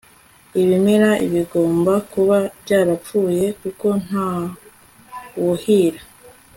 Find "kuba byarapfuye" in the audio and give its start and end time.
2.11-3.45